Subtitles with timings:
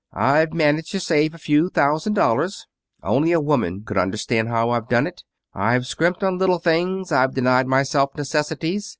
[0.13, 2.65] I've managed to save a few thousand dollars.
[3.03, 5.23] Only a woman could understand how I've done it.
[5.53, 7.11] I've scrimped on little things.
[7.11, 8.89] I've denied myself necessities.